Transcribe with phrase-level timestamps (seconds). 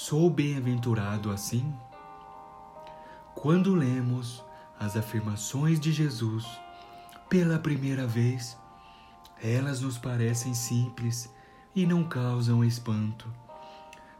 [0.00, 1.74] Sou bem-aventurado assim?
[3.34, 4.44] Quando lemos
[4.78, 6.46] as afirmações de Jesus
[7.28, 8.56] pela primeira vez,
[9.42, 11.28] elas nos parecem simples
[11.74, 13.28] e não causam espanto,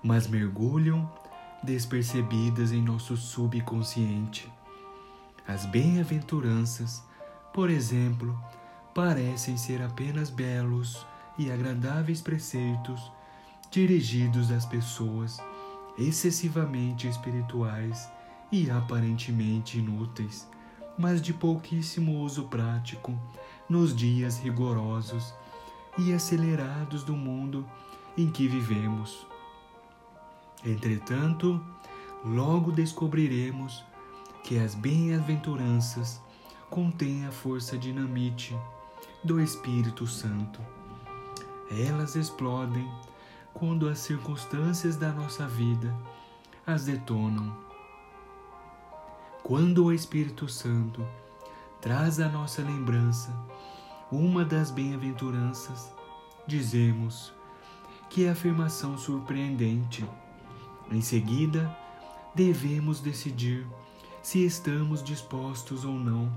[0.03, 1.09] mas mergulham
[1.63, 4.53] despercebidas em nosso subconsciente.
[5.47, 7.05] As bem-aventuranças,
[7.55, 8.37] por exemplo,
[8.93, 11.07] parecem ser apenas belos
[11.39, 13.13] e agradáveis preceitos
[13.71, 15.39] dirigidos às pessoas
[15.99, 18.09] excessivamente espirituais
[18.51, 20.49] e aparentemente inúteis,
[20.97, 23.19] mas de pouquíssimo uso prático
[23.69, 25.35] nos dias rigorosos
[25.99, 27.67] e acelerados do mundo
[28.17, 29.27] em que vivemos.
[30.65, 31.61] Entretanto,
[32.25, 33.85] logo descobriremos
[34.43, 36.21] que as bem-aventuranças
[36.71, 38.57] contêm a força dinamite
[39.23, 40.61] do Espírito Santo.
[41.71, 42.89] Elas explodem
[43.53, 45.95] quando as circunstâncias da nossa vida
[46.67, 47.57] as detonam.
[49.43, 51.07] Quando o Espírito Santo
[51.81, 53.35] traz à nossa lembrança
[54.13, 55.93] uma das bem-aventuranças,
[56.47, 57.33] dizemos
[58.11, 60.05] que é afirmação surpreendente
[60.91, 61.75] em seguida,
[62.35, 63.67] devemos decidir
[64.23, 66.33] se estamos dispostos ou não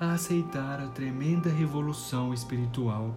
[0.00, 3.16] a aceitar a tremenda revolução espiritual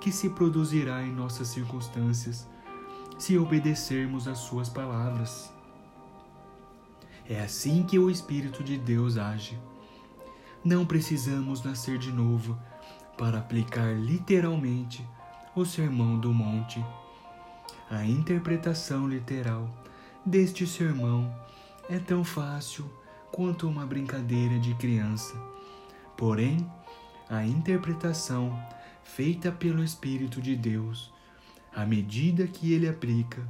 [0.00, 2.46] que se produzirá em nossas circunstâncias
[3.24, 5.50] se obedecermos às Suas palavras.
[7.26, 9.58] É assim que o Espírito de Deus age.
[10.62, 12.54] Não precisamos nascer de novo
[13.16, 15.02] para aplicar literalmente
[15.56, 16.84] o Sermão do Monte.
[17.90, 19.70] A interpretação literal
[20.26, 21.34] deste sermão
[21.88, 22.84] é tão fácil
[23.32, 25.34] quanto uma brincadeira de criança.
[26.14, 26.70] Porém,
[27.30, 28.54] a interpretação
[29.02, 31.10] feita pelo Espírito de Deus,
[31.74, 33.46] à medida que ele aplica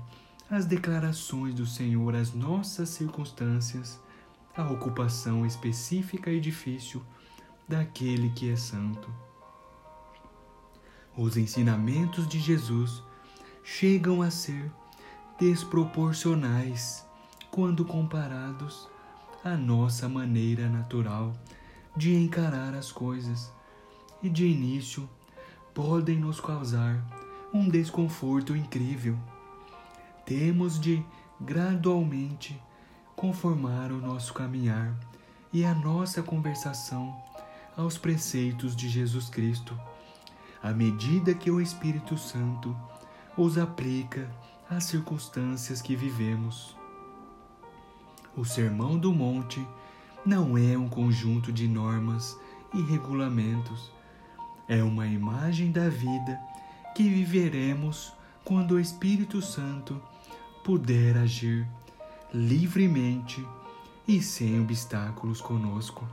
[0.51, 4.01] as declarações do Senhor às nossas circunstâncias,
[4.57, 7.03] a ocupação específica e difícil
[7.69, 9.13] daquele que é santo.
[11.17, 13.03] Os ensinamentos de Jesus
[13.63, 14.71] chegam a ser
[15.39, 17.05] desproporcionais
[17.51, 18.89] quando comparados
[19.45, 21.35] à nossa maneira natural
[21.97, 23.53] de encarar as coisas
[24.23, 25.09] e de início
[25.73, 27.24] podem nos causar
[27.55, 29.17] um desconforto incrível.
[30.27, 31.07] Temos de
[31.41, 32.61] gradualmente
[33.15, 34.93] conformar o nosso caminhar
[35.53, 37.17] e a nossa conversação
[37.77, 39.79] aos preceitos de Jesus Cristo,
[40.61, 42.77] à medida que o Espírito Santo
[43.37, 44.29] os aplica
[44.69, 46.77] às circunstâncias que vivemos.
[48.37, 49.65] O Sermão do Monte
[50.27, 52.37] não é um conjunto de normas
[52.73, 53.93] e regulamentos,
[54.67, 56.37] é uma imagem da vida
[56.95, 58.13] que viveremos
[58.45, 60.01] quando o Espírito Santo
[60.63, 61.67] puder agir
[62.33, 63.47] livremente
[64.07, 66.07] e sem obstáculos conosco.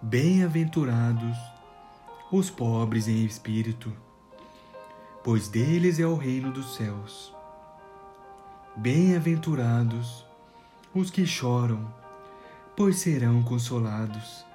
[0.00, 1.36] Bem-aventurados
[2.30, 3.92] os pobres em espírito,
[5.22, 7.32] pois deles é o reino dos céus.
[8.74, 10.24] Bem-aventurados
[10.94, 11.86] os que choram,
[12.74, 14.51] pois serão consolados.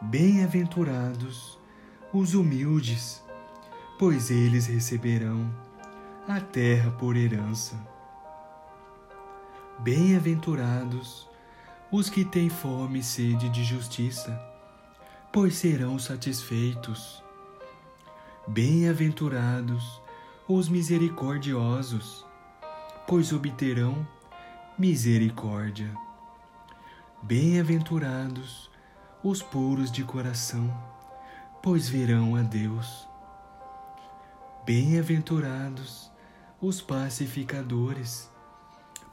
[0.00, 1.58] Bem-aventurados
[2.12, 3.20] os humildes,
[3.98, 5.52] pois eles receberão
[6.28, 7.74] a terra por herança.
[9.80, 11.28] Bem-aventurados
[11.90, 14.40] os que têm fome e sede de justiça,
[15.32, 17.20] pois serão satisfeitos.
[18.46, 20.00] Bem-aventurados
[20.46, 22.24] os misericordiosos,
[23.04, 24.06] pois obterão
[24.78, 25.92] misericórdia.
[27.20, 28.70] Bem-aventurados
[29.22, 30.72] os puros de coração,
[31.62, 33.08] pois verão a Deus.
[34.64, 36.10] Bem-aventurados
[36.60, 38.30] os pacificadores,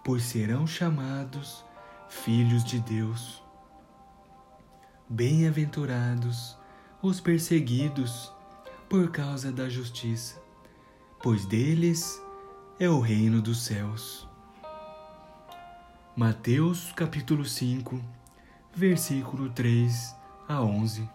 [0.04, 1.66] pois serão chamados
[2.08, 3.42] filhos de Deus.
[5.10, 6.58] Bem-aventurados
[7.02, 8.32] os perseguidos
[8.88, 10.40] por causa da justiça,
[11.22, 12.22] pois deles
[12.80, 14.28] é o reino dos céus.
[16.16, 18.00] Mateus capítulo 5,
[18.76, 20.16] versículo 3
[20.48, 21.15] a 11.